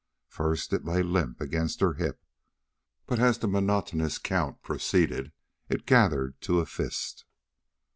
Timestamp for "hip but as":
1.93-3.37